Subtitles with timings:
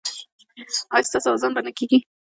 [0.93, 1.97] ایا ستاسو اذان به نه کیږي؟